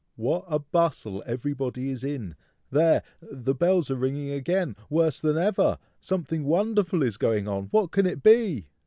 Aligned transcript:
What 0.15 0.45
a 0.47 0.57
bustle 0.57 1.21
everybody 1.27 1.91
is 1.91 2.03
in! 2.03 2.33
There! 2.71 3.03
the 3.21 3.53
bells 3.53 3.91
are 3.91 3.95
ringing 3.95 4.31
again, 4.31 4.75
worse 4.89 5.21
than 5.21 5.37
ever! 5.37 5.77
Something 5.99 6.43
wonderful 6.43 7.03
is 7.03 7.17
going 7.17 7.47
on! 7.47 7.65
what 7.65 7.91
can 7.91 8.07
it 8.07 8.23
be!" 8.23 8.65